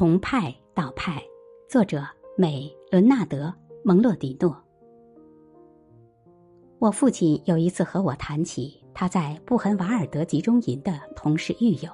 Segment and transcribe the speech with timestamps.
[0.00, 1.22] 从派到派，
[1.68, 2.02] 作者
[2.34, 3.48] 美伦纳德·
[3.84, 4.56] 蒙洛迪诺。
[6.78, 11.92] 我父亲有一次和我谈起他在布痕瓦尔德集中营的同事狱友，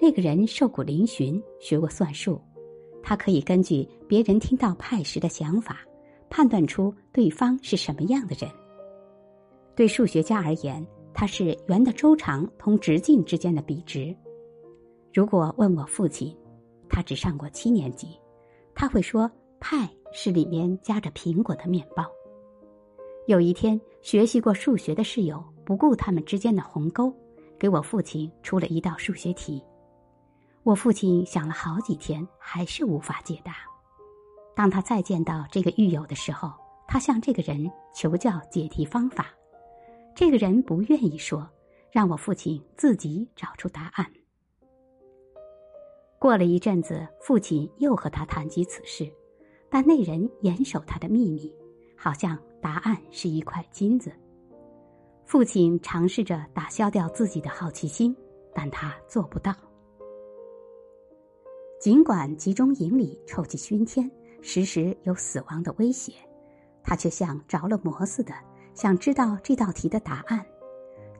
[0.00, 2.40] 那个人瘦骨嶙峋，学过算术，
[3.00, 5.82] 他可以根据别人听到派时的想法，
[6.28, 8.50] 判断出对方是什么样的人。
[9.76, 14.12] 对数学家而言，他是圆的周长同直径之间的比值。
[15.12, 16.36] 如果问我父亲，
[16.88, 18.18] 他只上过七年级，
[18.74, 19.30] 他会说
[19.60, 22.04] 派是里面夹着苹果的面包。
[23.26, 27.12] 有一天，学习过数学的室友不顾他们之间的鸿沟，
[27.58, 29.62] 给我父亲出了一道数学题。
[30.62, 33.54] 我父亲想了好几天，还是无法解答。
[34.54, 36.52] 当他再见到这个狱友的时候，
[36.86, 39.26] 他向这个人求教解题方法。
[40.14, 41.48] 这个人不愿意说，
[41.90, 44.06] 让我父亲自己找出答案。
[46.24, 49.12] 过了一阵子，父亲又和他谈及此事，
[49.68, 51.54] 但那人严守他的秘密，
[51.94, 54.10] 好像答案是一块金子。
[55.26, 58.16] 父亲尝试着打消掉自己的好奇心，
[58.54, 59.54] 但他做不到。
[61.78, 66.10] 尽管集中营里臭气熏天，时时有死亡的威胁，
[66.82, 68.32] 他却像着了魔似的，
[68.72, 70.42] 想知道这道题的答案。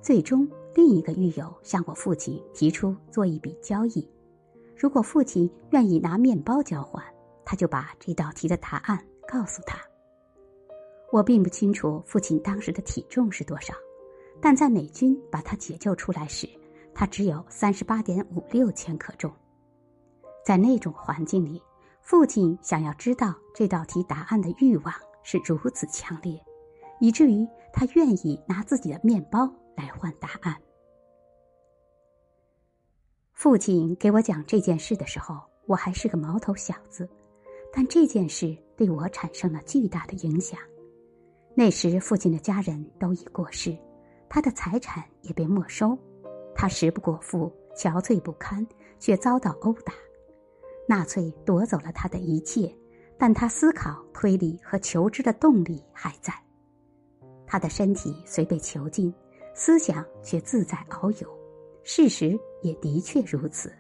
[0.01, 4.09] 最终，另一个狱友向我父亲提出做一笔交易。
[4.77, 7.03] 如果父亲愿意拿面包交换，
[7.45, 9.79] 他就把这道题的答案告诉他。
[11.13, 13.73] 我并不清楚父亲当时的体重是多少，
[14.41, 16.49] 但在美军把他解救出来时，
[16.93, 19.33] 他只有三十八点五六千克重。
[20.45, 21.63] 在那种环境里，
[22.03, 26.39] 父亲想要知道这道题答案的欲望是如此强烈，
[27.01, 30.55] 以至于他愿意拿自己的面包来换答案。
[33.45, 37.07] 父亲给我讲这件事的时候，我还是个毛头小子，
[37.71, 40.59] 但这件事对我产生了巨大的影响。
[41.55, 43.77] 那时，父亲的家人都已过世，
[44.31, 45.95] 他的财产也被没收，
[46.55, 48.67] 他食不果腹，憔悴不堪，
[48.99, 49.93] 却遭到殴打。
[50.89, 52.75] 纳粹夺走了他的一切，
[53.19, 56.33] 但他思考、推理和求知的动力还在。
[57.47, 59.13] 他的身体虽被囚禁，
[59.53, 61.44] 思想却自在遨游。
[61.85, 63.73] 事实也的确如此。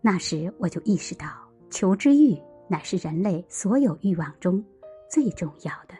[0.00, 1.26] 那时我就意识到，
[1.70, 2.36] 求知欲
[2.68, 4.62] 乃是人类所有欲望中
[5.10, 5.94] 最重要的。